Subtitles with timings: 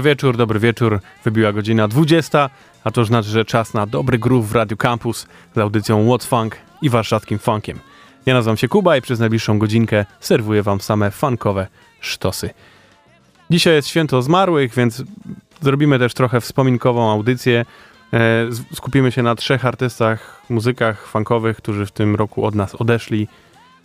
[0.00, 1.00] Dobry wieczór, dobry wieczór.
[1.24, 2.50] Wybiła godzina 20,
[2.84, 6.56] a to znaczy, że czas na dobry groove w Radio Campus z audycją What's Funk
[6.82, 7.78] i warszawskim funkiem.
[8.26, 11.66] Ja nazywam się Kuba i przez najbliższą godzinkę serwuję wam same funkowe
[12.00, 12.50] sztosy.
[13.50, 15.02] Dzisiaj jest święto zmarłych, więc
[15.60, 17.64] zrobimy też trochę wspominkową audycję.
[18.12, 23.28] E, skupimy się na trzech artystach, muzykach funkowych, którzy w tym roku od nas odeszli.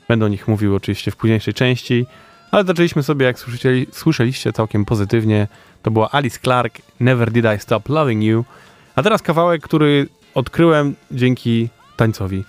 [0.08, 2.05] Będę o nich mówił oczywiście w późniejszej części.
[2.51, 5.47] Ale zaczęliśmy sobie, jak słyszeli, słyszeliście, całkiem pozytywnie.
[5.83, 8.45] To była Alice Clark, Never Did I Stop Loving You.
[8.95, 12.43] A teraz kawałek, który odkryłem dzięki tańcowi.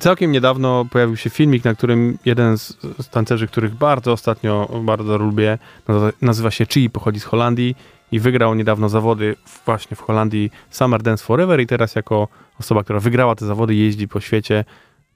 [0.00, 5.18] Całkiem niedawno pojawił się filmik, na którym jeden z, z tancerzy, których bardzo ostatnio bardzo
[5.18, 5.58] lubię,
[6.22, 7.76] nazywa się Chi, pochodzi z Holandii
[8.12, 12.28] i wygrał niedawno zawody właśnie w Holandii Summer Dance Forever i teraz jako
[12.60, 14.64] osoba, która wygrała te zawody, jeździ po świecie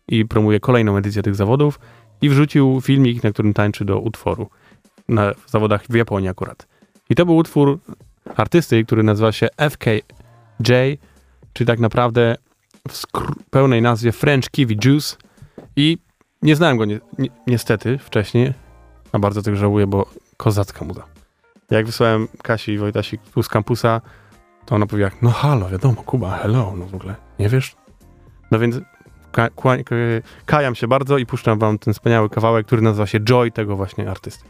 [0.08, 1.80] i promuje kolejną edycję tych zawodów
[2.24, 4.50] i wrzucił filmik, na którym tańczy do utworu
[5.08, 6.66] na zawodach w Japonii akurat.
[7.10, 7.78] I to był utwór
[8.36, 10.72] artysty, który nazywa się FKJ,
[11.52, 12.36] czyli tak naprawdę
[12.88, 13.02] w
[13.50, 15.16] pełnej nazwie French Kiwi Juice
[15.76, 15.98] i
[16.42, 18.52] nie znałem go ni ni niestety wcześniej,
[19.12, 21.04] a bardzo tego żałuję, bo kozacka muza.
[21.70, 24.00] Jak wysłałem Kasi i Wojtasik tu z kampusa,
[24.66, 27.76] to ona powiedziała, no halo, wiadomo, Kuba, hello, no w ogóle, nie wiesz?
[28.50, 28.76] No więc
[29.34, 29.48] ka
[30.46, 34.10] kajam się bardzo i puszczam wam ten wspaniały kawałek, który nazywa się Joy tego właśnie
[34.10, 34.44] artysty.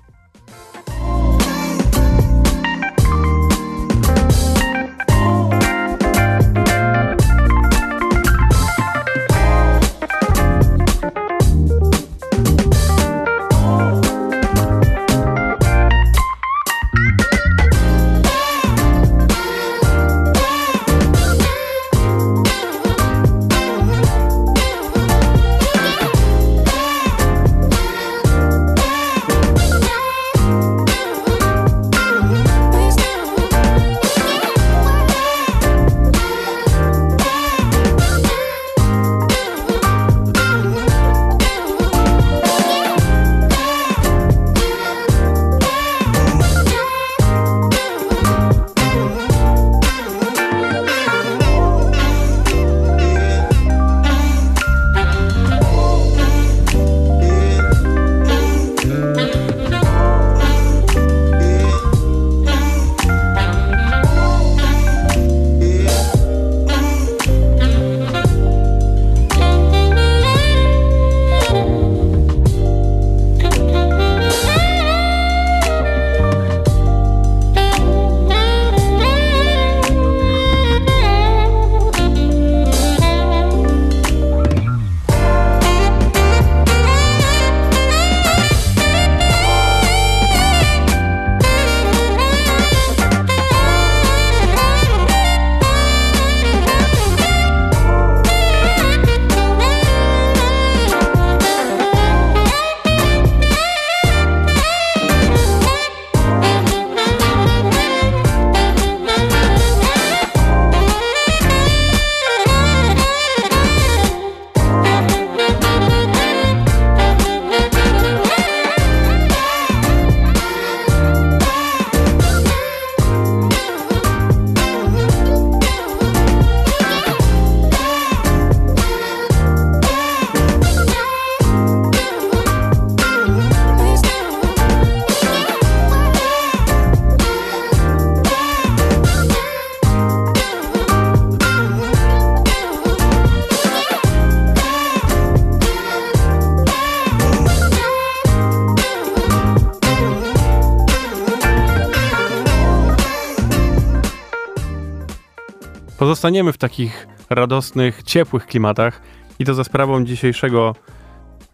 [155.99, 159.03] Pozostaniemy w takich radosnych, ciepłych klimatach
[159.39, 160.75] i to za sprawą dzisiejszego,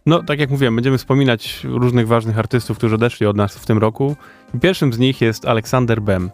[0.05, 3.77] no tak jak mówiłem, będziemy wspominać różnych ważnych artystów, którzy odeszli od nas w tym
[3.77, 4.15] roku.
[4.61, 6.31] Pierwszym z nich jest Aleksander Bem.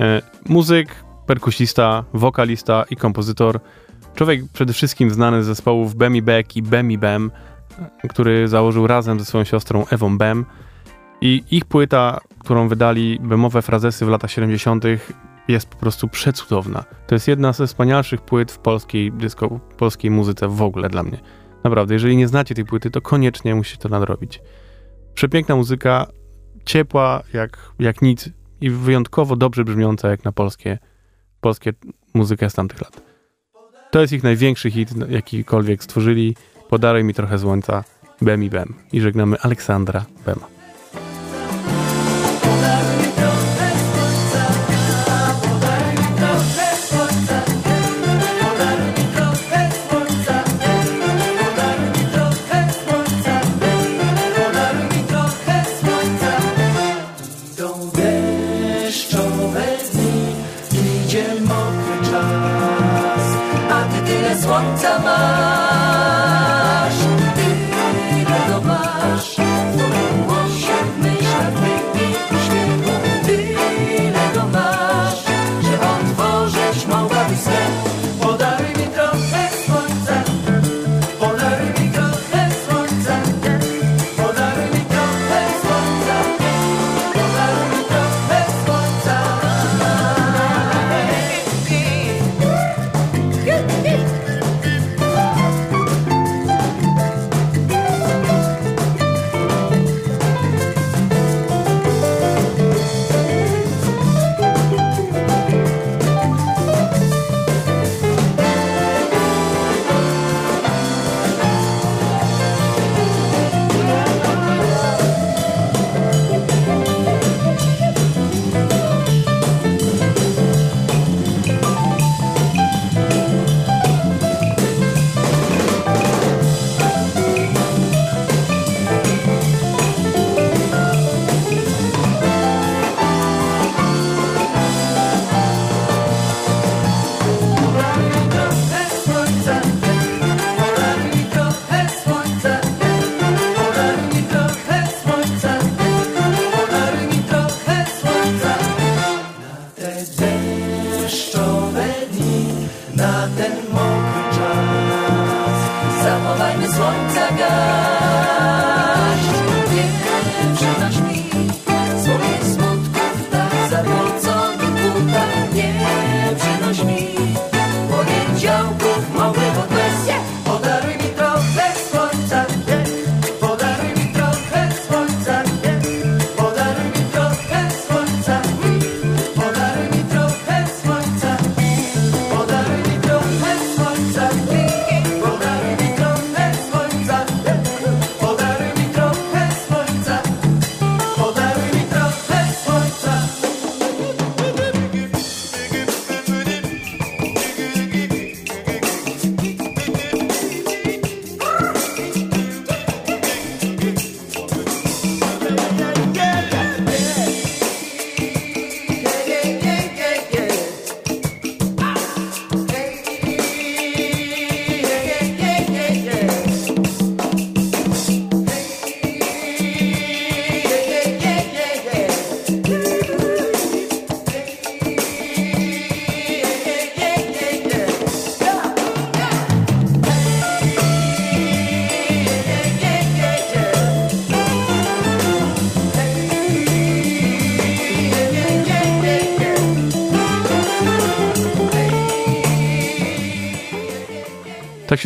[0.00, 3.60] E, muzyk, perkusista, wokalista i kompozytor.
[4.14, 7.30] Człowiek przede wszystkim znany z zespołów Bemi Beck i Bemi Bem,
[8.10, 10.44] który założył razem ze swoją siostrą Ewą Bem.
[11.20, 14.84] I ich płyta, którą wydali Bemowe Frazesy w latach 70.,
[15.50, 16.84] jest po prostu przecudowna.
[17.06, 21.18] To jest jedna ze wspanialszych płyt w polskiej disco, polskiej muzyce w ogóle dla mnie.
[21.64, 24.40] Naprawdę, jeżeli nie znacie tej płyty, to koniecznie musicie to nadrobić.
[25.14, 26.06] Przepiękna muzyka,
[26.64, 28.30] ciepła jak, jak nic
[28.60, 30.78] i wyjątkowo dobrze brzmiąca jak na polskie,
[31.40, 31.72] polskie
[32.14, 33.02] muzykę z tamtych lat.
[33.90, 36.36] To jest ich największy hit, jakikolwiek stworzyli.
[36.68, 37.84] Podaruj mi trochę słońca,
[38.22, 38.74] Bem i Bem.
[38.92, 40.59] I żegnamy Aleksandra Bema.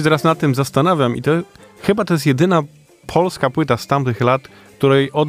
[0.05, 1.31] Teraz nad tym zastanawiam i to
[1.83, 2.63] chyba to jest jedyna
[3.07, 5.29] polska płyta z tamtych lat, której od,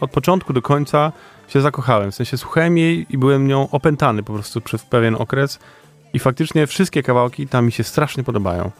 [0.00, 1.12] od początku do końca
[1.48, 2.12] się zakochałem.
[2.12, 5.58] W sensie słuchałem jej i byłem nią opętany po prostu przez pewien okres
[6.12, 8.70] i faktycznie wszystkie kawałki tam mi się strasznie podobają.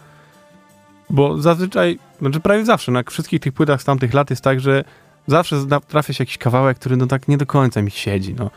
[1.10, 4.84] Bo zazwyczaj, znaczy prawie zawsze, na wszystkich tych płytach z tamtych lat jest tak, że
[5.26, 5.56] zawsze
[5.88, 8.34] trafia się jakiś kawałek, który no tak nie do końca mi siedzi.
[8.34, 8.50] No.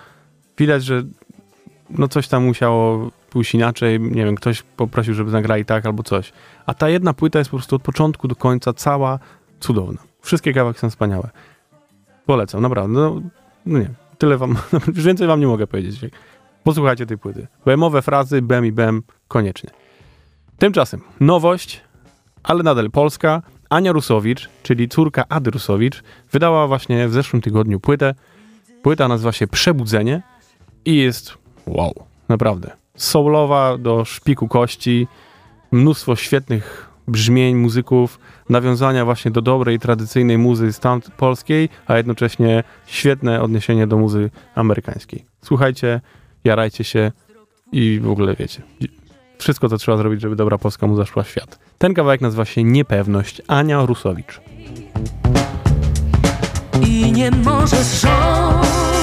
[0.58, 1.04] Widać, że
[1.90, 6.34] no coś tam musiało pójść inaczej, nie wiem, ktoś poprosił, żeby zagrali tak albo coś.
[6.66, 9.20] A ta jedna płyta jest po prostu od początku do końca cała
[9.60, 10.02] cudowna.
[10.22, 11.30] Wszystkie kawałki są wspaniałe.
[12.26, 13.00] Polecam, naprawdę.
[13.00, 13.22] No,
[13.66, 14.58] no nie, tyle wam,
[14.96, 16.00] już więcej wam nie mogę powiedzieć.
[16.64, 17.48] Posłuchajcie tej płyty.
[17.66, 19.70] Bemowe frazy, bem i bem, koniecznie.
[20.58, 21.82] Tymczasem nowość,
[22.44, 23.42] ale nadal polska.
[23.70, 28.16] Ania Rusowicz, czyli córka Ady Rusowicz, wydała właśnie w zeszłym tygodniu płytę.
[28.84, 30.22] Płyta nazywa się Przebudzenie
[30.86, 31.94] i jest wow,
[32.30, 35.08] naprawdę soulowa do szpiku kości,
[35.72, 43.42] mnóstwo świetnych brzmień muzyków, nawiązania właśnie do dobrej, tradycyjnej muzy stamtąd polskiej, a jednocześnie świetne
[43.42, 45.26] odniesienie do muzy amerykańskiej.
[45.42, 46.02] Słuchajcie,
[46.44, 47.12] jarajcie się
[47.72, 48.62] i w ogóle wiecie.
[49.38, 51.60] Wszystko, co trzeba zrobić, żeby dobra polska muza szła w świat.
[51.78, 53.42] Ten kawałek nazywa się Niepewność.
[53.48, 54.42] Ania Rusowicz.
[56.88, 58.99] I nie możesz rządzy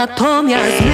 [0.00, 0.89] Natomiast my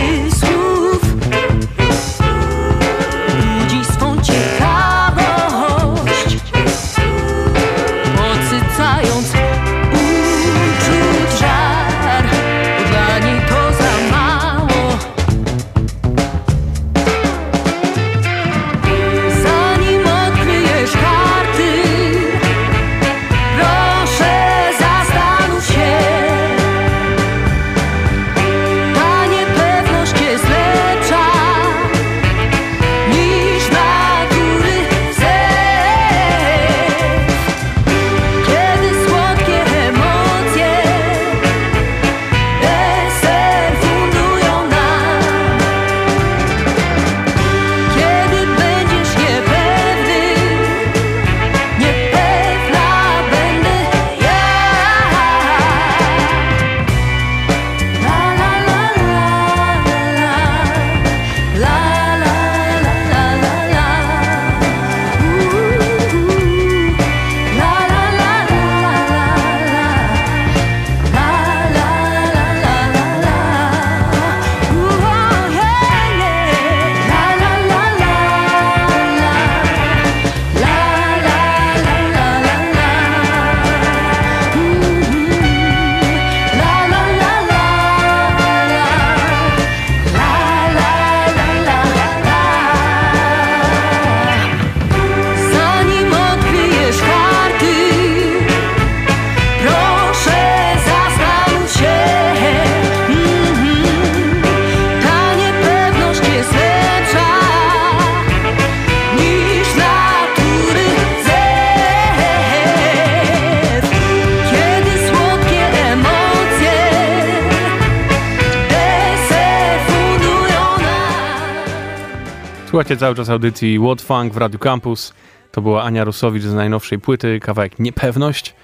[122.99, 125.15] Cały czas audycji What Funk w Radio Campus.
[125.53, 128.55] To była Ania Rusowicz z najnowszej płyty, kawałek Niepewność.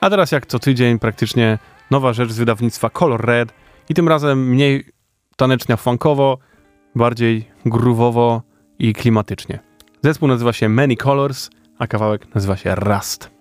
[0.00, 1.58] A teraz jak co tydzień praktycznie
[1.90, 3.52] nowa rzecz z wydawnictwa Color Red
[3.88, 4.84] i tym razem mniej
[5.36, 6.38] tanecznia funkowo,
[6.94, 8.42] bardziej groovowo
[8.78, 9.58] i klimatycznie.
[10.02, 13.35] Zespół nazywa się Many Colors, a kawałek nazywa się Rust.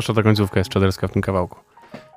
[0.00, 1.58] Zwłaszcza ta końcówka jest czaderska w tym kawałku.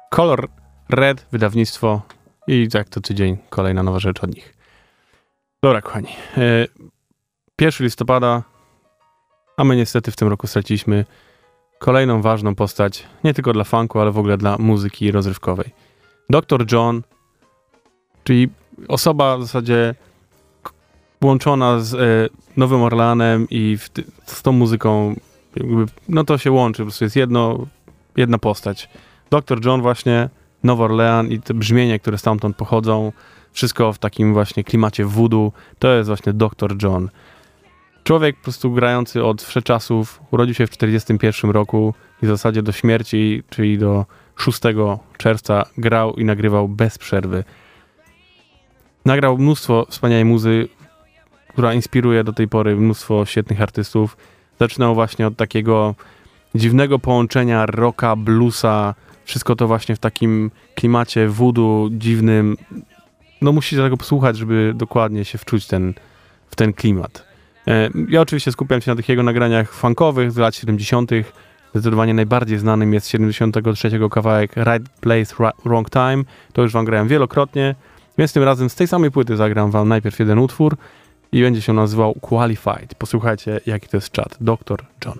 [0.09, 0.47] Color
[0.89, 2.01] Red, wydawnictwo
[2.47, 4.53] i jak to tydzień kolejna nowa rzecz od nich.
[5.63, 6.07] Dobra, kochani.
[6.37, 6.67] 1
[7.59, 8.43] e, listopada,
[9.57, 11.05] a my niestety w tym roku straciliśmy
[11.79, 15.73] kolejną ważną postać, nie tylko dla funku, ale w ogóle dla muzyki rozrywkowej.
[16.29, 16.65] Dr.
[16.71, 17.01] John,
[18.23, 18.49] czyli
[18.87, 19.95] osoba w zasadzie
[21.23, 21.97] łączona z e,
[22.57, 23.77] Nowym Orleanem i
[24.25, 25.15] z tą muzyką
[26.09, 27.67] no to się łączy, po prostu jest jedno,
[28.17, 28.89] jedna postać.
[29.29, 29.65] Dr.
[29.65, 30.29] John właśnie,
[30.63, 33.11] Nowy Orlean i te brzmienia, które stamtąd pochodzą,
[33.51, 36.75] wszystko w takim właśnie klimacie voodoo, to jest właśnie Dr.
[36.83, 37.09] John.
[38.03, 42.71] Człowiek po prostu grający od wszeczasów, urodził się w 1941 roku i w zasadzie do
[42.71, 44.59] śmierci, czyli do 6
[45.17, 47.43] czerwca grał i nagrywał bez przerwy.
[49.05, 50.67] Nagrał mnóstwo wspaniałej muzy,
[51.47, 54.17] która inspiruje do tej pory mnóstwo świetnych artystów.
[54.63, 55.95] Zaczynał właśnie od takiego
[56.55, 58.95] dziwnego połączenia rocka, bluesa,
[59.25, 62.57] wszystko to właśnie w takim klimacie voodoo dziwnym.
[63.41, 65.93] No musicie tego posłuchać, żeby dokładnie się wczuć ten,
[66.49, 67.25] w ten klimat.
[67.67, 71.11] E, ja oczywiście skupiam się na tych jego nagraniach funkowych z lat 70.
[71.71, 76.23] Zdecydowanie najbardziej znanym jest 73 kawałek Right Place, Wrong Time.
[76.53, 77.75] To już wam grałem wielokrotnie,
[78.17, 80.77] więc tym razem z tej samej płyty zagram wam najpierw jeden utwór,
[81.33, 82.95] i będzie się nazywał Qualified.
[82.97, 84.37] Posłuchajcie, jaki to jest czat.
[84.41, 85.19] Doktor John.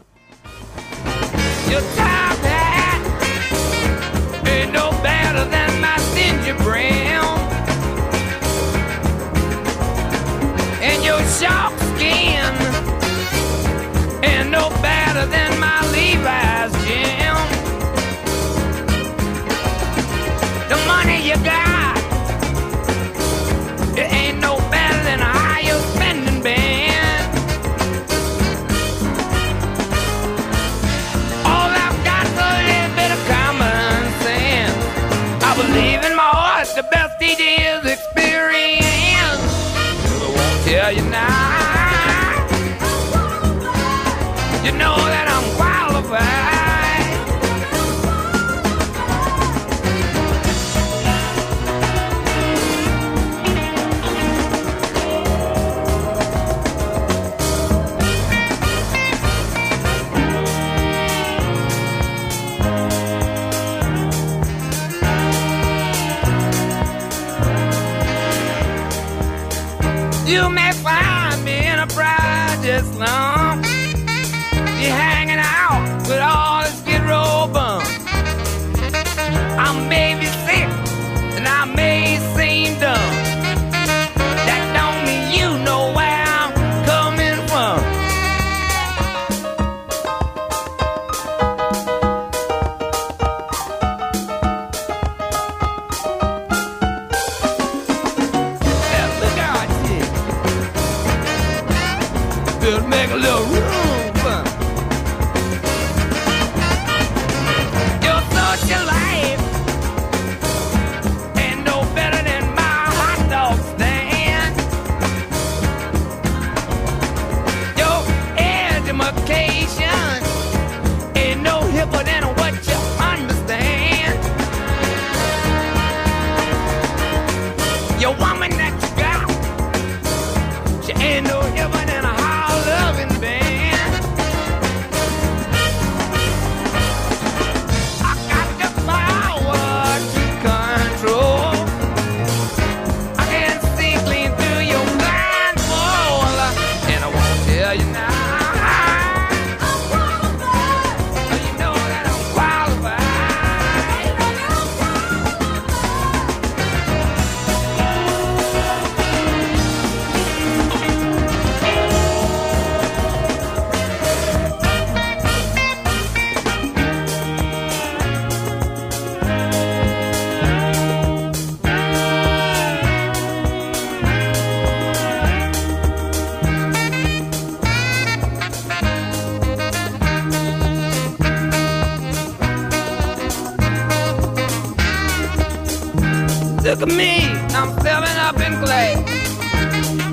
[186.73, 187.13] look at me,
[187.59, 188.93] I'm filling up in clay.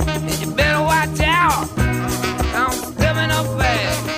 [0.09, 1.69] And you better watch out,
[2.55, 4.11] I'm filling up fast.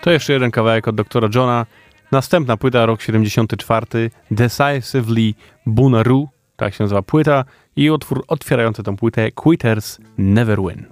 [0.00, 1.66] To jeszcze jeden kawałek od doktora Johna.
[2.12, 5.34] Następna płyta, rok 74, Decisively
[5.66, 7.44] Bunaru, tak się nazywa płyta,
[7.76, 10.86] i utwór otwierający tę płytę Quitters Never Win.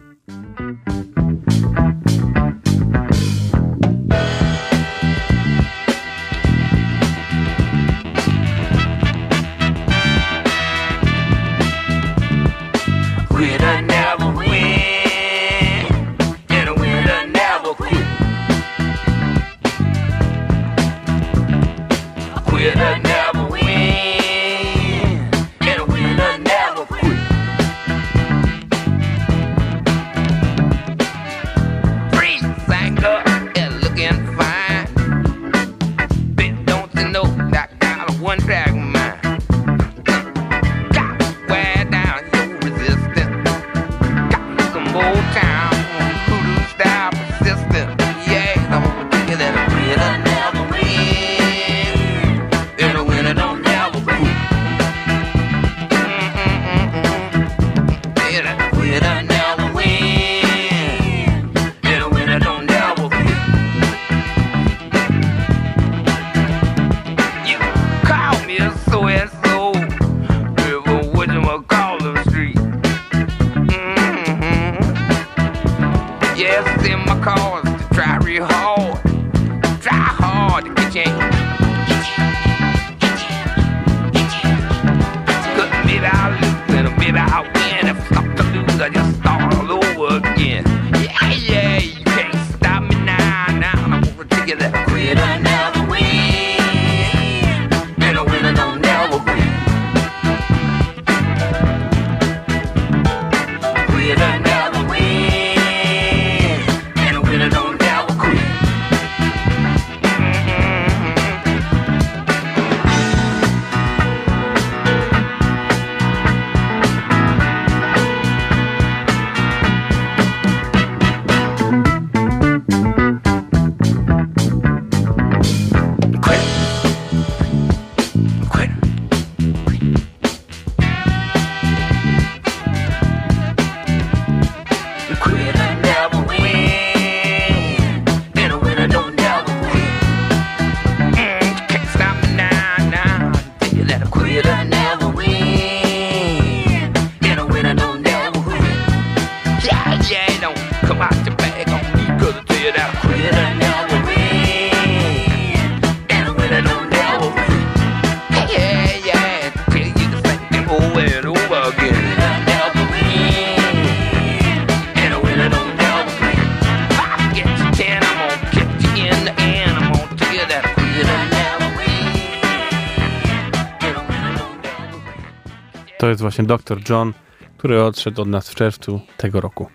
[176.36, 176.90] właśnie Dr.
[176.90, 177.12] John,
[177.56, 179.66] który odszedł od nas w czerwcu tego roku.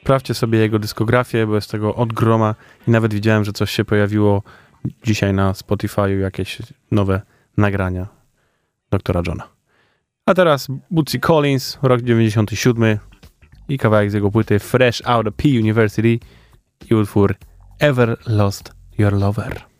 [0.00, 2.54] Sprawdźcie sobie jego dyskografię, bo jest tego od groma
[2.88, 4.42] i nawet widziałem, że coś się pojawiło
[5.04, 6.58] dzisiaj na Spotify'u, jakieś
[6.90, 7.22] nowe
[7.56, 8.06] nagrania
[8.90, 9.48] doktora Johna.
[10.26, 12.98] A teraz Bootsy Collins, rok 97
[13.68, 16.18] i kawałek z jego płyty Fresh Out of P University
[16.90, 17.34] i utwór
[17.78, 19.75] Ever Lost Your Lover.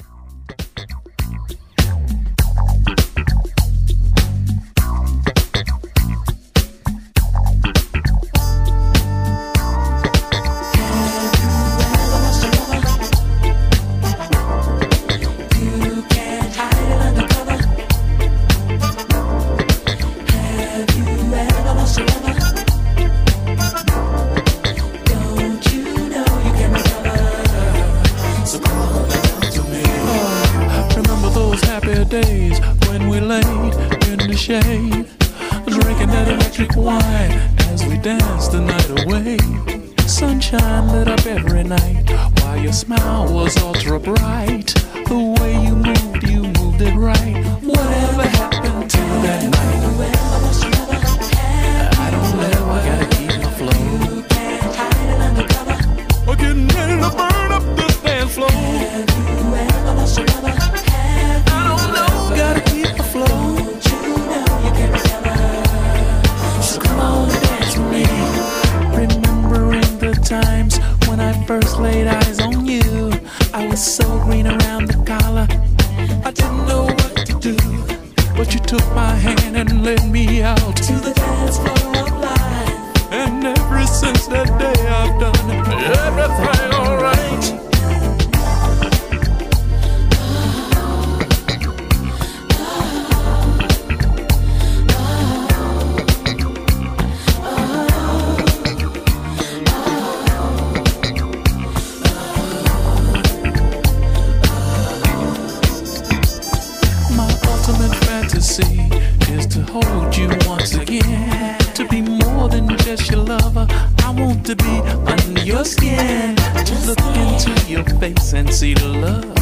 [108.56, 108.88] see
[109.34, 111.58] is to hold you once again.
[111.74, 113.66] To be more than just your lover,
[114.02, 114.74] I want to be
[115.12, 116.36] under your skin.
[116.36, 119.34] To look into your face and see the love.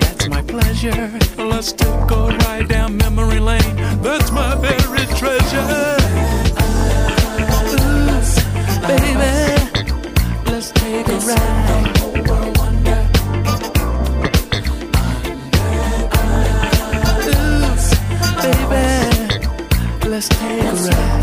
[0.00, 1.10] That's my pleasure.
[1.36, 3.76] Let's take a ride down memory lane.
[4.00, 5.96] That's my buried treasure.
[7.64, 8.22] Ooh,
[8.86, 9.12] baby,
[10.46, 12.01] let's take a ride.
[20.12, 21.21] let's take a ride.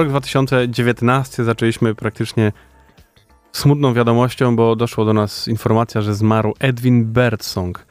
[0.00, 2.52] Rok 2019 zaczęliśmy praktycznie
[3.52, 7.86] smutną wiadomością, bo doszło do nas informacja, że zmarł Edwin Birdsong.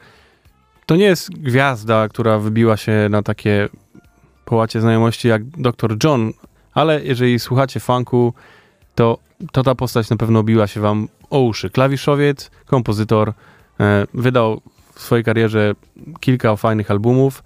[0.86, 3.68] To nie jest gwiazda, która wybiła się na takie
[4.44, 5.96] połacie znajomości jak Dr.
[6.04, 6.32] John,
[6.74, 8.34] ale jeżeli słuchacie funku,
[8.94, 9.18] to,
[9.52, 11.70] to ta postać na pewno biła się wam o uszy.
[11.70, 13.32] Klawiszowiec, kompozytor,
[13.80, 14.60] e, wydał
[14.94, 15.74] w swojej karierze
[16.20, 17.42] kilka fajnych albumów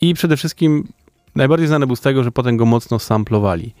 [0.00, 0.88] i przede wszystkim
[1.34, 3.74] najbardziej znany był z tego, że potem go mocno samplowali.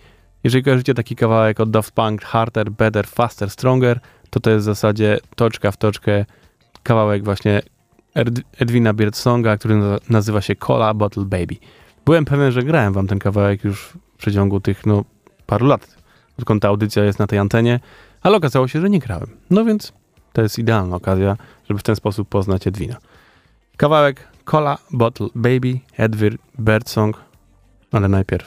[0.44, 4.66] Jeżeli kojarzycie taki kawałek od Daft Punk, Harder, Better, Faster, Stronger, to to jest w
[4.66, 6.24] zasadzie toczka w toczkę
[6.82, 7.62] kawałek właśnie
[8.14, 11.56] Ed- Edwina Birdsonga, który na- nazywa się Cola Bottle Baby.
[12.04, 15.04] Byłem pewien, że grałem wam ten kawałek już w przeciągu tych no,
[15.46, 15.96] paru lat,
[16.38, 17.80] odkąd ta audycja jest na tej antenie,
[18.22, 19.26] ale okazało się, że nie grałem.
[19.50, 19.92] No więc
[20.32, 21.36] to jest idealna okazja,
[21.68, 22.96] żeby w ten sposób poznać Edwina.
[23.76, 27.16] Kawałek Cola Bottle Baby, Edwin Birdsong,
[27.92, 28.46] ale najpierw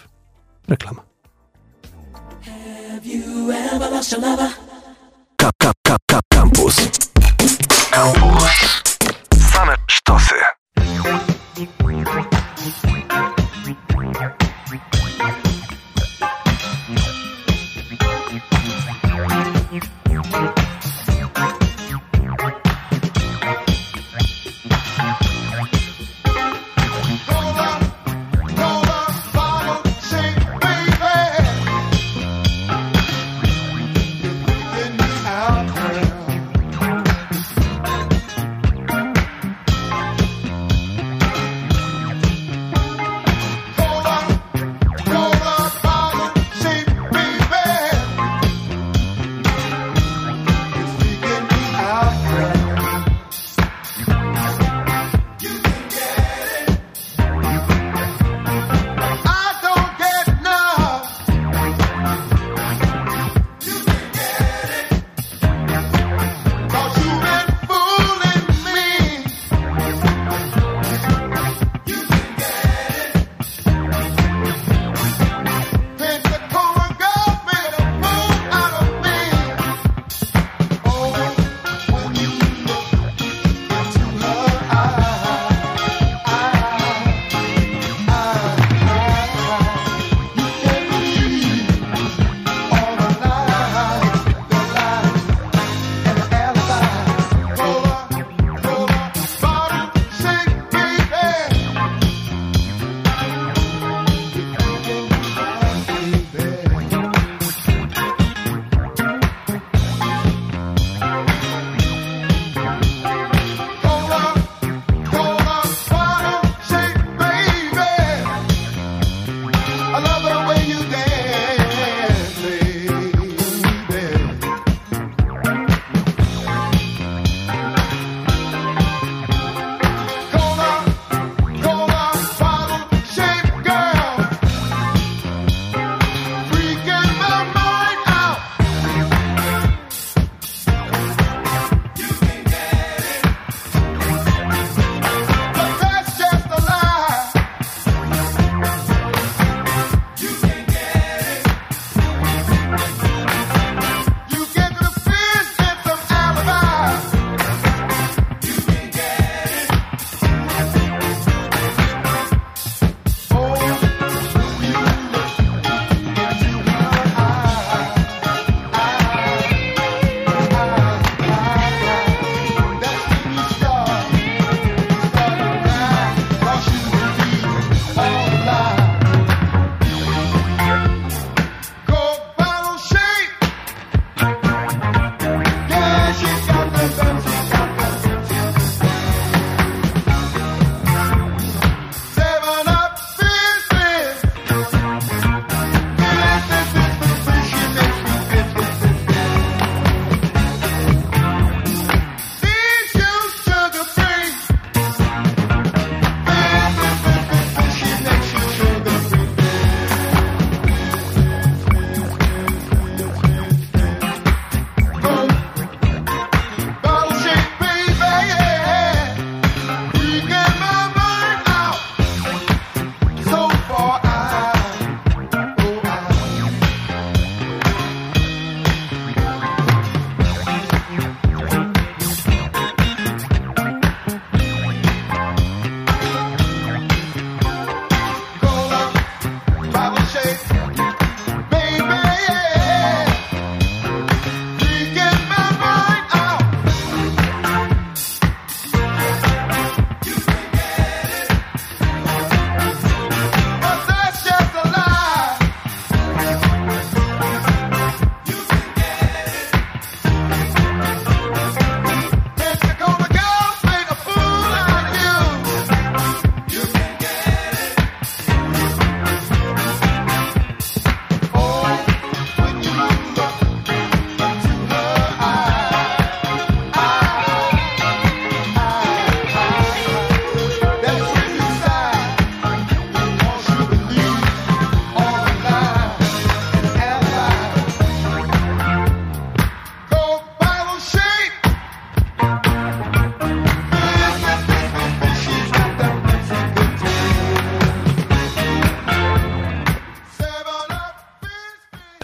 [0.68, 1.02] reklama.
[5.36, 6.76] Kap, kap, kap, kap, kampus.
[7.92, 8.82] Kampus.
[9.52, 10.55] Same sztosy.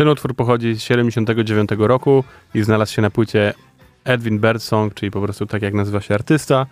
[0.01, 2.23] Ten utwór pochodzi z 79 roku
[2.53, 3.53] i znalazł się na płycie
[4.03, 6.65] Edwin Birdsong, czyli po prostu tak jak nazywa się artysta,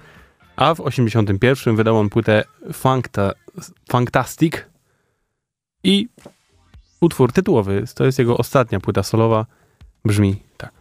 [0.55, 3.31] a w 81 wydał on płytę Funkta,
[3.91, 4.53] Funktastic
[5.83, 6.07] i
[7.01, 9.45] utwór tytułowy, to jest jego ostatnia płyta solowa,
[10.05, 10.78] brzmi tak.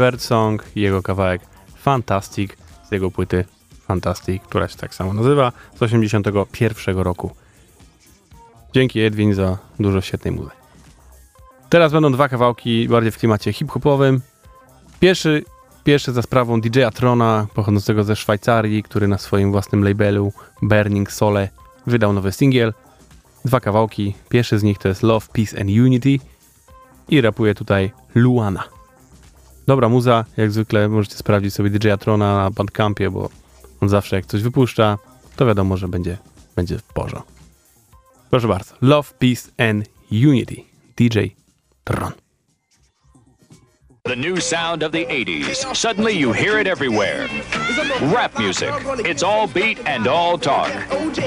[0.00, 1.42] Birdsong i jego kawałek
[1.76, 2.52] Fantastic
[2.88, 3.44] z jego płyty
[3.86, 7.30] Fantastic, która się tak samo nazywa, z 81 roku.
[8.74, 10.50] Dzięki Edwin za dużo świetnej muzy.
[11.68, 14.20] Teraz będą dwa kawałki bardziej w klimacie hip-hopowym.
[15.00, 15.44] Pierwszy,
[15.84, 20.32] pierwszy za sprawą DJ-a Trona, pochodzącego ze Szwajcarii, który na swoim własnym labelu
[20.62, 21.48] Burning Sole
[21.86, 22.72] wydał nowy singiel.
[23.44, 24.14] Dwa kawałki.
[24.28, 26.18] Pierwszy z nich to jest Love, Peace and Unity
[27.08, 28.79] i rapuje tutaj Luana.
[29.70, 33.30] Dobra muza, jak zwykle możecie sprawdzić sobie DJ Trona na Bandcampie, bo
[33.80, 34.98] on zawsze jak coś wypuszcza,
[35.36, 36.18] to wiadomo, że będzie,
[36.56, 37.32] będzie w porządku.
[38.30, 38.74] Proszę bardzo.
[38.82, 40.56] Love, Peace and Unity.
[40.96, 41.18] DJ
[41.84, 42.12] Tron.
[44.02, 45.74] The new sound of the 80s.
[45.74, 47.28] Suddenly you hear it everywhere.
[48.14, 48.70] Rap music.
[49.04, 50.70] It's all beat and all talk.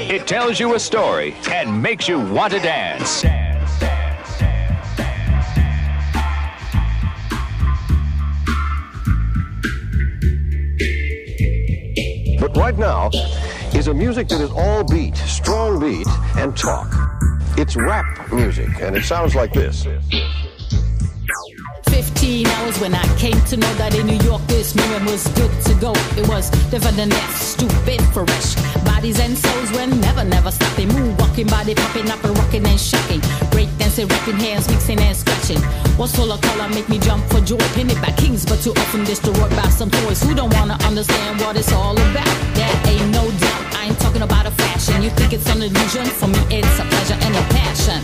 [0.10, 3.43] It tells you a story and makes you want to dance.
[12.44, 13.10] But right now
[13.74, 16.94] is a music that is all beat, strong beat, and talk.
[17.58, 19.88] It's rap music, and it sounds like this.
[21.94, 25.54] 15 hours when I came to know that in New York this moment was good
[25.70, 25.94] to go.
[26.18, 28.56] It was different than that, stupid, fresh.
[28.84, 30.90] Bodies and souls when never, never stopping.
[30.90, 33.22] Moon walking, body popping up and rocking and shocking.
[33.52, 35.62] Break dancing, rapping hands, mixing and scratching.
[36.00, 37.62] What's full of color make me jump for joy.
[37.78, 41.56] Painted by kings, but too often destroyed by some toys who don't wanna understand what
[41.58, 42.34] it's all about.
[42.58, 43.64] There ain't no doubt.
[43.78, 45.04] I ain't talking about a fashion.
[45.04, 46.06] You think it's an illusion?
[46.20, 48.00] For me, it's a pleasure and a passion.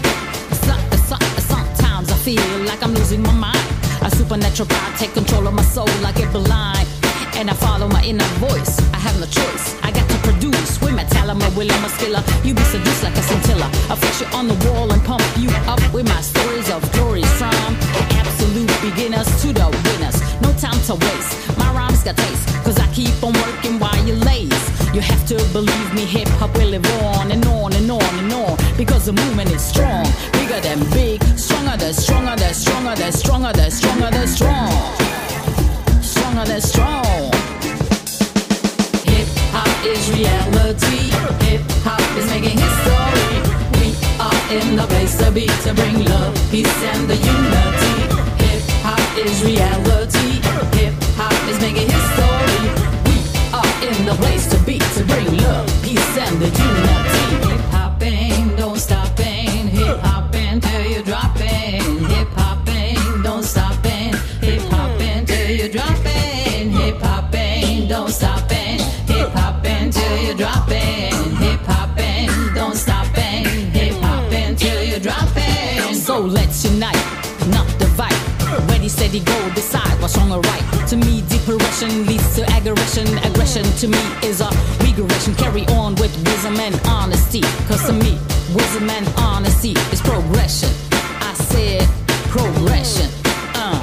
[0.65, 3.33] Some- some- Sometimes I feel like I'm losing my
[4.19, 5.89] supernatural power take control of my soul.
[6.05, 6.87] I get blind
[7.37, 8.75] and I follow my inner voice.
[8.91, 9.65] I have no choice.
[9.81, 12.15] I got to produce with my talent, my will, and my skill.
[12.43, 13.67] You be seduced like a scintilla.
[13.91, 17.31] I fix you on the wall and pump you up with my stories of glories
[17.39, 17.71] from
[18.21, 20.28] absolute beginners to the winners.
[20.41, 21.57] No time to waste.
[21.57, 24.65] My rhymes got taste, cause I keep on working while you laze.
[24.93, 28.33] You have to believe me, hip hop will live on and on and on and
[28.33, 28.57] on.
[28.77, 33.51] Because the movement is strong, bigger than big, stronger than stronger than stronger than stronger
[33.53, 34.71] than stronger than strong.
[36.01, 37.31] Stronger than strong.
[39.11, 41.11] Hip hop is reality.
[41.45, 43.35] Hip hop is making history.
[43.77, 43.87] We
[44.19, 47.95] are in the place to be to bring love, peace, and the unity.
[48.43, 49.88] Hip hop is reality.
[82.97, 83.17] Aggression.
[83.23, 84.49] Aggression to me is a
[84.81, 85.35] regression.
[85.35, 87.41] Carry on with wisdom and honesty.
[87.67, 88.17] Cause to me,
[88.55, 90.69] wisdom and honesty is progression.
[91.21, 91.87] I said
[92.29, 93.09] progression.
[93.55, 93.79] Uh.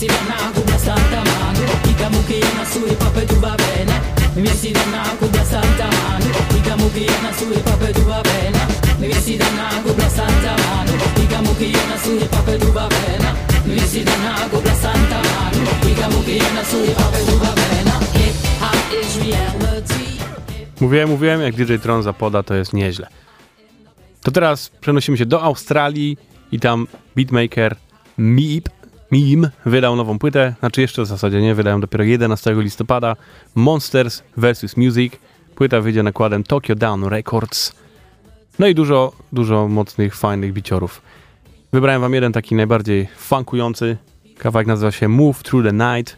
[0.00, 4.00] Sidana kubwa santa manu Ikamukia na suri pape tu babena
[4.36, 8.60] Mimi sidana kubwa santa manu Ikamukia na suri pape tu babena
[9.00, 10.92] Mimi sidana kubwa santa manu
[11.24, 13.34] Ikamukia na suri pape tu babena
[13.66, 17.19] Mimi sidana kubwa santa manu Ikamukia na suri pape
[20.80, 23.06] Mówiłem, mówiłem, jak DJ Tron zapoda, to jest nieźle.
[24.22, 26.16] To teraz przenosimy się do Australii
[26.52, 27.76] i tam beatmaker
[28.18, 28.68] Meep,
[29.10, 33.16] Meme wydał nową płytę, znaczy jeszcze w zasadzie nie, wydają dopiero 11 listopada.
[33.54, 34.76] Monsters vs.
[34.76, 35.12] Music.
[35.54, 37.72] Płyta wyjdzie nakładem Tokyo Down Records.
[38.58, 41.02] No i dużo, dużo mocnych, fajnych biciorów.
[41.72, 43.96] Wybrałem wam jeden taki najbardziej funkujący.
[44.38, 46.16] Kawałek nazywa się Move Through the Night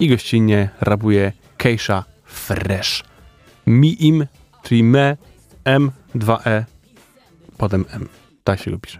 [0.00, 3.04] i gościnnie rabuje Keisha Fresh.
[3.68, 4.26] Mi-im,
[4.62, 5.16] czyli me,
[5.64, 6.64] m, 2e,
[7.58, 8.08] potem m.
[8.44, 8.98] Tak się go pisze.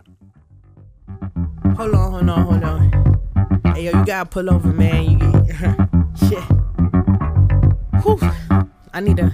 [1.77, 2.91] Hold on, hold on, hold on.
[3.75, 5.05] Hey, yo, you gotta pull over, man.
[5.05, 5.19] You
[6.29, 6.45] shit.
[8.03, 8.19] Whew.
[8.95, 9.31] I need a,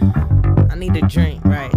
[0.73, 1.73] I need a drink, right?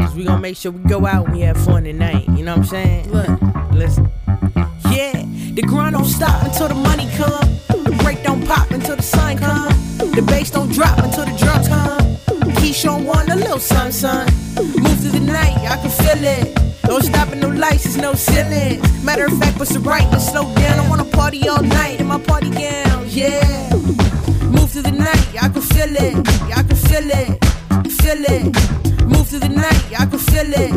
[0.00, 2.26] Cause we gonna make sure we go out and we have fun tonight.
[2.28, 3.12] You know what I'm saying?
[3.12, 3.28] Look,
[3.72, 4.10] listen.
[4.90, 5.24] Yeah,
[5.54, 7.48] the grind don't stop until the money come.
[7.84, 9.77] The break don't pop until the sun come.
[10.18, 12.00] The bass don't drop until the drums come.
[12.58, 14.26] Keyshawn one, a little sun, sun.
[14.56, 16.82] Move through the night, I can feel it.
[16.82, 18.82] Don't stop stopping, no lights, no ceilings.
[19.04, 20.80] Matter of fact, what's the brightness slow down?
[20.80, 23.70] I wanna party all night in my party gown, yeah.
[24.50, 26.16] Move through the night, I can feel it,
[26.50, 27.28] I can feel it,
[28.02, 29.06] feel it.
[29.06, 30.72] Move through the night, I can feel it.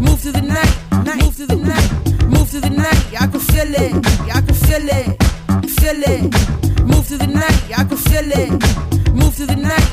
[0.00, 0.74] Move through the night,
[1.06, 3.94] night, move through the night, move through the night, I can feel it,
[4.34, 6.71] I can feel it, feel it.
[6.84, 8.50] Move through the night, I can feel it.
[9.12, 9.88] Move through the night.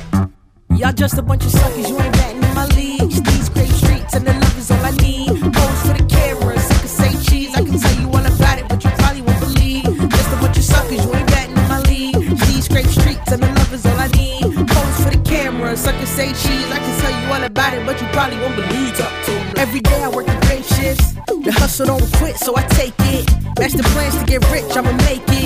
[0.77, 3.09] Y'all just a bunch of suckers, you ain't batting in my league.
[3.09, 5.29] These great streets and the love is all I need.
[5.53, 8.67] Pose for the cameras, I can say cheese, I can tell you all about it,
[8.69, 9.83] but you probably won't believe.
[9.83, 12.15] Just a bunch of suckers, you ain't batting in my league.
[12.47, 14.43] These great streets and the love is all I need.
[14.71, 17.85] Pose for the cameras, I can say cheese, I can tell you all about it,
[17.85, 18.95] but you probably won't believe.
[18.97, 19.53] Talk to 'em.
[19.57, 21.13] Every day I work the great shifts.
[21.45, 23.25] The hustle don't quit, so I take it.
[23.59, 25.38] Master plans to get rich, I'ma make it.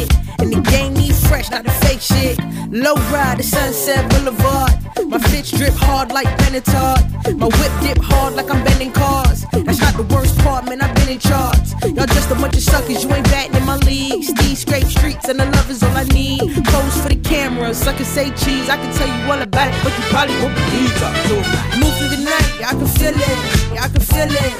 [1.28, 2.38] Fresh, not the fake shit.
[2.72, 4.72] Low ride to Sunset Boulevard.
[5.08, 7.38] My fits drip hard like Benetton.
[7.38, 9.46] My whip dip hard like I'm bending cars.
[9.52, 10.82] That's not the worst part, man.
[10.82, 11.70] I've been in charge.
[11.84, 14.24] Y'all just a bunch of suckers, you ain't batting in my league.
[14.38, 16.42] These scrape streets and the love is all I need.
[16.66, 18.70] Pose for the camera, suckers say cheese.
[18.70, 21.04] I can tell you all about it, but you probably won't believe.
[21.04, 21.80] 'em.
[21.80, 23.38] Move through the night, I can feel it.
[23.86, 24.54] I can feel it,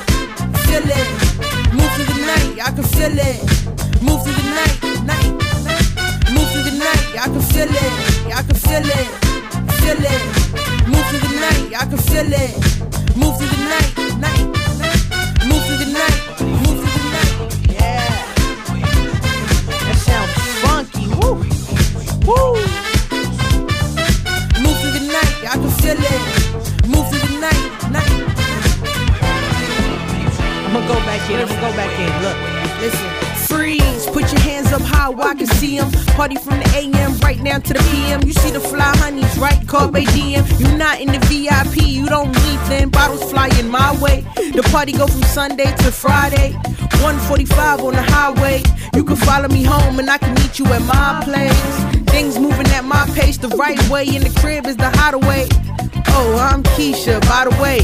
[0.68, 1.08] feel it.
[1.74, 3.40] Move through the night, I can feel it.
[4.02, 5.43] Move through the night, night.
[7.16, 8.34] I can feel it.
[8.34, 9.10] I can feel it,
[9.80, 10.88] feel it.
[10.88, 13.16] Move through the night, I can feel it.
[13.16, 14.63] Move through the night, night.
[35.12, 35.92] I can see them.
[36.16, 38.24] Party from the AM right now to the PM.
[38.24, 39.60] You see the fly honeys, right?
[39.68, 40.46] Carpe diem.
[40.58, 42.90] You not in the VIP, you don't need them.
[42.90, 44.22] Bottles flying my way.
[44.36, 46.54] The party go from Sunday to Friday.
[47.04, 48.64] 145 on the highway.
[48.96, 52.04] You can follow me home and I can meet you at my place.
[52.10, 54.08] Things moving at my pace the right way.
[54.08, 55.50] In the crib is the hideaway.
[56.16, 57.80] Oh, I'm Keisha, by the way.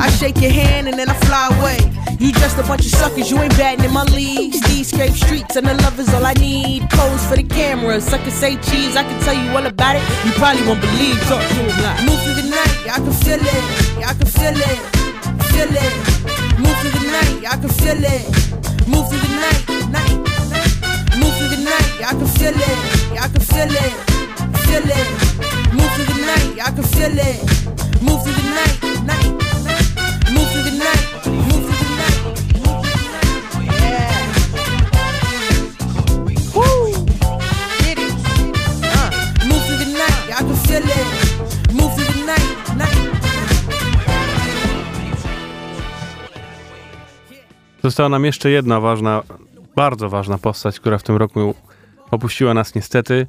[0.00, 1.93] I shake your hand and then I fly away.
[2.18, 4.52] You just a bunch of suckers, you ain't batting in my league.
[4.68, 6.88] These scrape streets and the love is all I need.
[6.90, 8.96] Pose for the camera, suckers say cheese.
[8.96, 10.02] I can tell you all about it.
[10.24, 11.20] You probably won't believe.
[11.28, 12.02] Talk to 'em like.
[12.06, 13.64] Move through the night, I can feel it.
[14.06, 14.80] I can feel it,
[15.50, 15.94] feel it.
[16.58, 18.24] Move through the night, I can feel it.
[18.86, 20.16] Move through the night, night.
[21.20, 22.78] Move through the night, I can feel it.
[23.24, 23.94] I can feel it,
[24.66, 25.08] feel it.
[25.76, 27.38] Move through the night, I can feel it.
[28.02, 29.43] Move through the night, night.
[47.84, 49.22] Została nam jeszcze jedna ważna,
[49.76, 51.54] bardzo ważna postać, która w tym roku
[52.10, 53.26] opuściła nas niestety.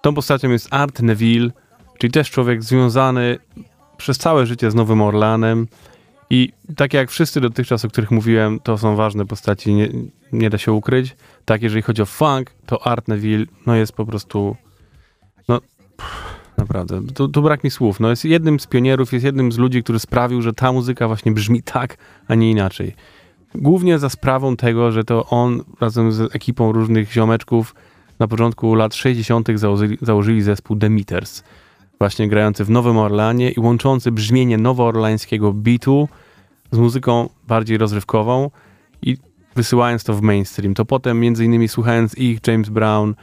[0.00, 1.50] Tą postacią jest Art Neville,
[1.98, 3.38] czyli też człowiek związany
[3.96, 5.68] przez całe życie z Nowym Orlanem.
[6.30, 9.88] I tak jak wszyscy dotychczas, o których mówiłem, to są ważne postaci, nie,
[10.32, 11.16] nie da się ukryć.
[11.44, 14.56] Tak, jeżeli chodzi o funk, to Art Neville no jest po prostu.
[15.48, 15.60] No,
[15.96, 16.14] pff,
[16.56, 18.00] naprawdę, tu, tu brak mi słów.
[18.00, 21.32] No, jest jednym z pionierów, jest jednym z ludzi, który sprawił, że ta muzyka właśnie
[21.32, 21.96] brzmi tak,
[22.28, 22.94] a nie inaczej.
[23.54, 27.74] Głównie za sprawą tego, że to on razem z ekipą różnych ziomeczków
[28.18, 29.48] na początku lat 60.
[29.54, 31.42] założyli, założyli zespół The Meters,
[31.98, 36.08] właśnie grający w Nowym Orlanie i łączący brzmienie nowoorlańskiego beatu
[36.70, 38.50] z muzyką bardziej rozrywkową
[39.02, 39.16] i
[39.56, 40.74] wysyłając to w mainstream.
[40.74, 43.14] To potem, między innymi słuchając ich, James Brown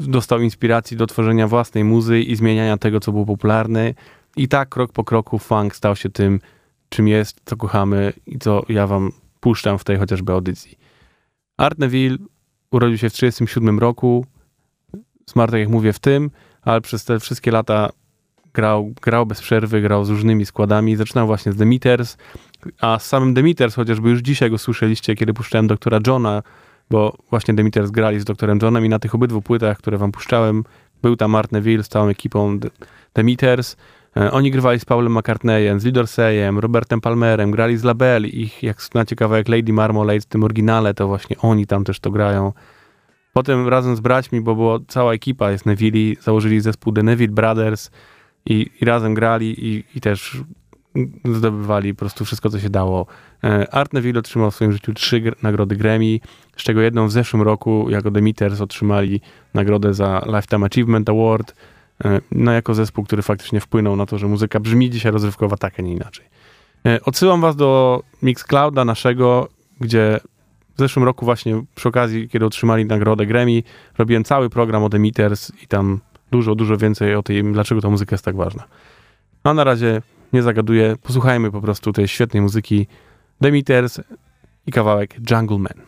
[0.00, 3.94] dostał inspiracji do tworzenia własnej muzy i zmieniania tego, co było popularne.
[4.36, 6.40] I tak krok po kroku funk stał się tym,
[6.88, 10.78] czym jest, co kochamy i co ja wam puszczam w tej chociażby audycji.
[11.56, 12.18] Art Neville
[12.70, 14.26] urodził się w 1937 roku,
[15.26, 16.30] zmarł, tak jak mówię, w tym,
[16.62, 17.90] ale przez te wszystkie lata
[18.54, 20.96] grał, grał bez przerwy, grał z różnymi składami.
[20.96, 22.16] Zaczynał właśnie z The Meters,
[22.80, 26.42] a z samym The Meters, chociażby już dzisiaj go słyszeliście, kiedy puszczałem doktora Johna,
[26.90, 30.12] bo właśnie The Meters grali z doktorem Johnem i na tych obydwu płytach, które wam
[30.12, 30.64] puszczałem,
[31.02, 32.70] był tam Art Neville z całą ekipą The,
[33.12, 33.72] The Meters.
[33.72, 33.76] E,
[34.32, 38.26] Oni grywali z Paulem McCartneyem, z Lee Dorseyem, Robertem Palmerem, grali z Label.
[38.26, 42.10] Ich, jak znacie kawałek Lady Marmalade w tym oryginale, to właśnie oni tam też to
[42.10, 42.52] grają.
[43.32, 47.90] Potem razem z braćmi, bo była cała ekipa jest Neville, założyli zespół The Neville Brothers
[48.46, 50.42] i, i razem grali i, i też
[51.24, 53.06] zdobywali po prostu wszystko, co się dało.
[53.44, 56.18] E, Art Neville otrzymał w swoim życiu trzy gr- nagrody Grammy,
[56.56, 59.20] z czego jedną w zeszłym roku jako The Meters otrzymali
[59.54, 61.54] nagrodę za Lifetime Achievement Award, e,
[62.32, 65.82] no jako zespół, który faktycznie wpłynął na to, że muzyka brzmi dzisiaj rozrywkowa tak, a
[65.82, 66.26] nie inaczej.
[66.86, 69.48] E, Odsyłam was do Mixclouda naszego,
[69.80, 70.20] gdzie
[70.76, 73.62] w zeszłym roku właśnie przy okazji, kiedy otrzymali nagrodę Grammy,
[73.98, 77.90] robiłem cały program o The Meters i tam dużo, dużo więcej o tym, dlaczego ta
[77.90, 78.64] muzyka jest tak ważna.
[79.44, 82.86] A na razie nie zagaduję, posłuchajmy po prostu tej świetnej muzyki
[83.40, 84.00] Demeters
[84.66, 85.87] i kawałek Jungle Man.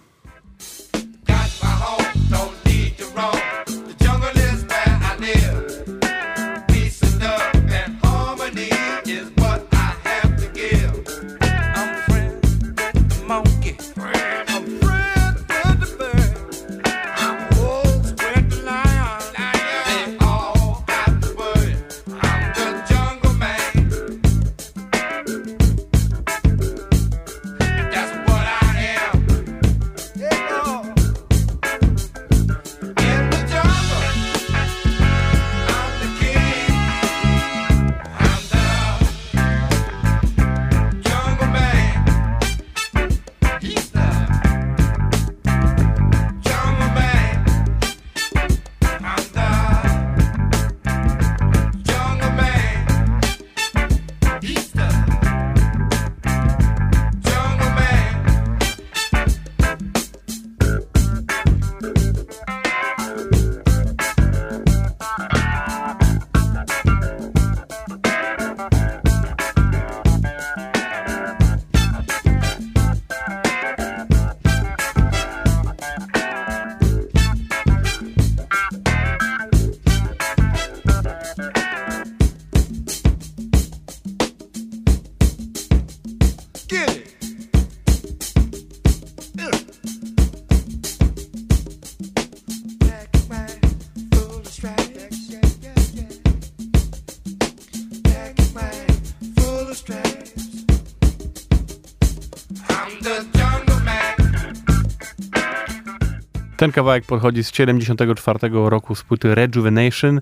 [106.61, 110.21] Ten kawałek pochodzi z 74 roku z płyty Rejuvenation,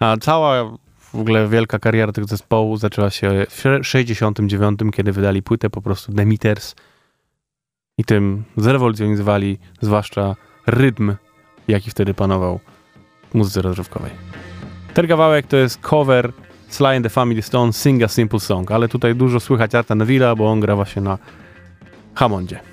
[0.00, 0.64] a cała
[1.12, 6.12] w ogóle wielka kariera tego zespołu zaczęła się w 69, kiedy wydali płytę po prostu
[6.12, 6.74] Demeters
[7.98, 11.14] i tym zrewolucjonizowali zwłaszcza rytm,
[11.68, 12.60] jaki wtedy panował
[13.30, 14.10] w muzyce rozrywkowej.
[14.94, 16.32] Ten kawałek to jest cover
[16.68, 20.36] Sly and the Family Stone Sing a Simple Song, ale tutaj dużo słychać Arta Neville'a,
[20.36, 21.18] bo on gra właśnie na
[22.14, 22.69] Hammondzie.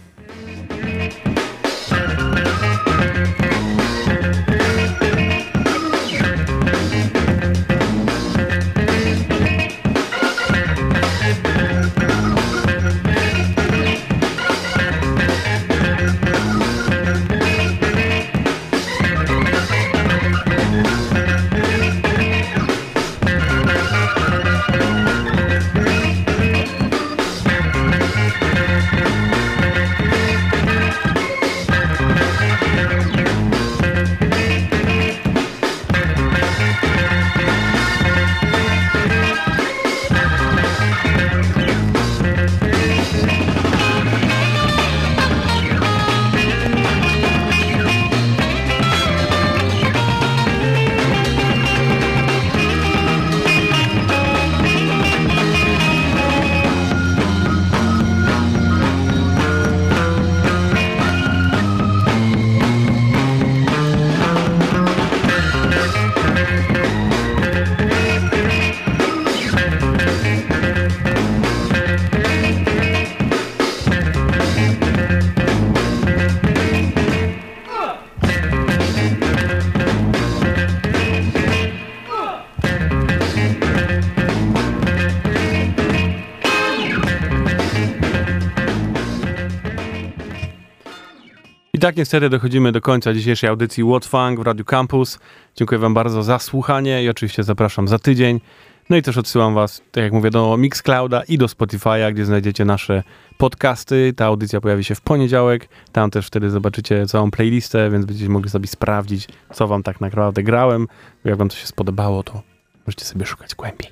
[91.97, 95.19] Niestety dochodzimy do końca dzisiejszej audycji What Funk w Radio Campus.
[95.55, 98.41] Dziękuję Wam bardzo za słuchanie i oczywiście zapraszam za tydzień.
[98.89, 102.65] No i też odsyłam Was, tak jak mówię, do Mixclouda i do Spotify'a, gdzie znajdziecie
[102.65, 103.03] nasze
[103.37, 104.13] podcasty.
[104.15, 105.69] Ta audycja pojawi się w poniedziałek.
[105.91, 110.43] Tam też wtedy zobaczycie całą playlistę, więc będziecie mogli sobie sprawdzić, co Wam tak naprawdę
[110.43, 110.87] grałem.
[111.25, 112.41] Jak Wam to się spodobało, to
[112.87, 113.91] możecie sobie szukać głębiej.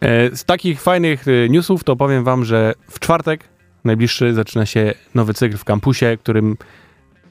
[0.00, 3.48] E, Z takich fajnych e, newsów to powiem Wam, że w czwartek
[3.84, 6.56] najbliższy zaczyna się nowy cykl w kampusie, którym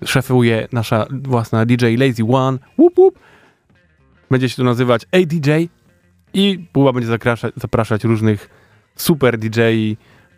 [0.06, 2.58] szefuje nasza własna DJ Lazy One.
[2.78, 3.20] Łup, łup.
[4.32, 5.52] Będzie się to nazywać ADJ
[6.34, 7.18] i Buba będzie
[7.58, 8.49] zapraszać, różnych
[8.95, 9.62] super DJ,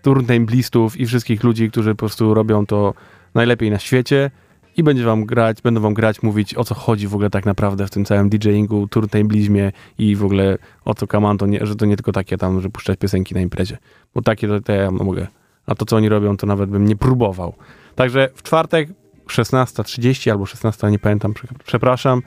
[0.01, 2.93] turntablistów i wszystkich ludzi, którzy po prostu robią to
[3.35, 4.31] najlepiej na świecie
[4.77, 7.87] i będzie wam grać, będą wam grać, mówić o co chodzi w ogóle tak naprawdę
[7.87, 11.85] w tym całym DJingu, turntablizmie i w ogóle o co kaman, to nie, że to
[11.85, 13.77] nie tylko takie tam, że puszczać piosenki na imprezie,
[14.13, 15.27] bo takie to, to ja mogę,
[15.65, 17.53] a to co oni robią, to nawet bym nie próbował.
[17.95, 18.89] Także w czwartek
[19.27, 22.21] 16.30 albo 16, nie pamiętam, prze- przepraszam,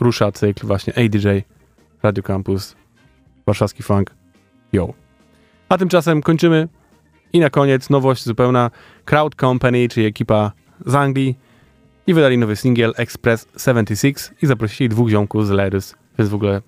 [0.00, 1.28] rusza cykl właśnie ADJ,
[2.02, 2.76] Radio Campus,
[3.46, 4.14] Warszawski Funk,
[4.72, 4.92] yo.
[5.68, 6.68] A tymczasem kończymy
[7.32, 8.70] i na koniec nowość zupełna
[9.04, 10.52] Crowd Company, czyli ekipa
[10.86, 11.38] z Anglii
[12.06, 16.62] i wydali nowy singiel Express 76 i zaprosili dwóch ziomków z Lerys, więc w ogóle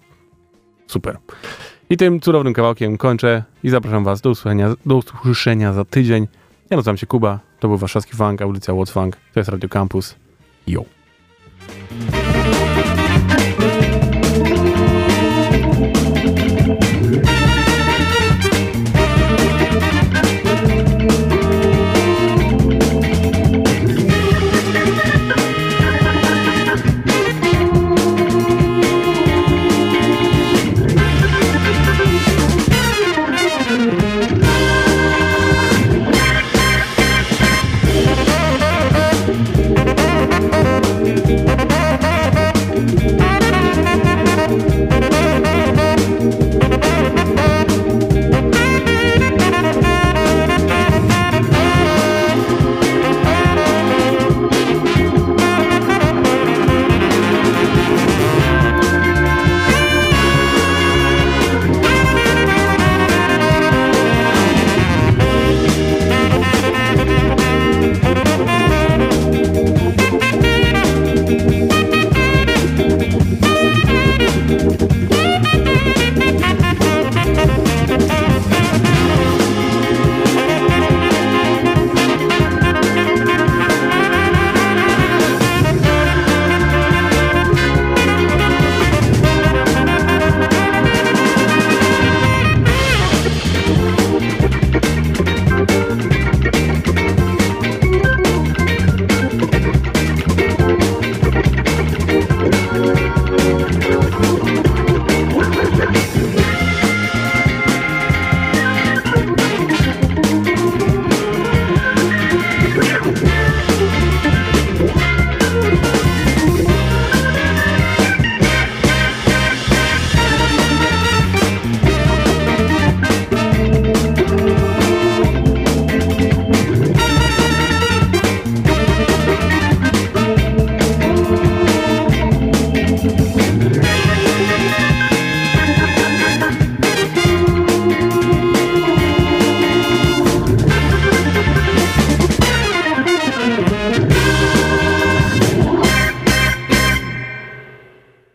[0.86, 1.16] super.
[1.90, 6.26] I tym cudownym kawałkiem kończę i zapraszam Was do usłyszenia, do usłyszenia za tydzień.
[6.70, 10.14] Ja nazywam się Kuba, to był Warszawski Funk, audycja What's Funk, to jest Radio Campus.
[10.66, 10.84] Yo!